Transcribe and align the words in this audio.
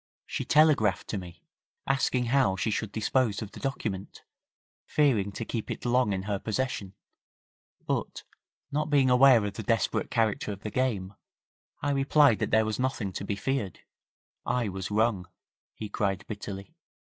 'She 0.25 0.43
telegraphed 0.43 1.07
to 1.07 1.15
me, 1.19 1.43
asking 1.85 2.25
how 2.25 2.55
she 2.55 2.71
should 2.71 2.91
dispose 2.91 3.43
of 3.43 3.51
the 3.51 3.59
document, 3.59 4.23
fearing 4.83 5.31
to 5.31 5.45
keep 5.45 5.69
it 5.69 5.85
long 5.85 6.11
in 6.11 6.23
her 6.23 6.39
possession, 6.39 6.95
but 7.85 8.23
not 8.71 8.89
being 8.89 9.11
aware 9.11 9.45
of 9.45 9.53
the 9.53 9.61
desperate 9.61 10.09
character 10.09 10.51
of 10.51 10.61
the 10.63 10.71
game, 10.71 11.13
I 11.83 11.91
replied 11.91 12.39
that 12.39 12.49
there 12.49 12.65
was 12.65 12.79
nothing 12.79 13.13
to 13.13 13.23
be 13.23 13.35
feared. 13.35 13.81
I 14.43 14.69
was 14.69 14.89
wrong,' 14.89 15.27
he 15.75 15.87
cried, 15.87 16.25
bitterly. 16.25 16.73